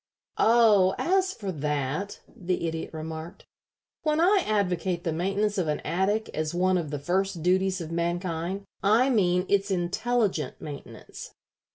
"Oh, 0.39 0.95
as 0.97 1.31
for 1.31 1.51
that," 1.51 2.21
the 2.27 2.65
Idiot 2.65 2.91
remarked, 2.91 3.45
"when 4.01 4.19
I 4.19 4.41
advocate 4.47 5.03
the 5.03 5.13
maintenance 5.13 5.59
of 5.59 5.67
an 5.67 5.79
attic 5.81 6.27
as 6.33 6.55
one 6.55 6.79
of 6.79 6.89
the 6.89 6.97
first 6.97 7.43
duties 7.43 7.79
of 7.81 7.91
mankind, 7.91 8.63
I 8.81 9.11
mean 9.11 9.45
its 9.47 9.69
intelligent 9.69 10.59
maintenance. 10.59 11.35